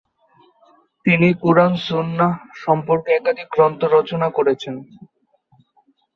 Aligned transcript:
তিনি 1.05 1.27
কুরআন 1.41 1.73
সুন্নাহ 1.87 2.31
সম্পর্কে 2.63 3.09
একাধিক 3.13 3.47
গ্রন্থ 3.51 3.81
রচনা 3.95 4.27
করেছেন। 4.37 4.75